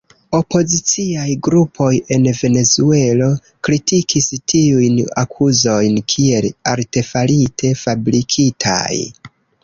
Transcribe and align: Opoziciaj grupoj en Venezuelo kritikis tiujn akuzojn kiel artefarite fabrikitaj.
Opoziciaj 0.35 1.31
grupoj 1.47 1.89
en 2.15 2.23
Venezuelo 2.37 3.27
kritikis 3.67 4.29
tiujn 4.53 4.95
akuzojn 5.25 5.99
kiel 6.13 6.47
artefarite 6.73 7.71
fabrikitaj. 7.83 8.99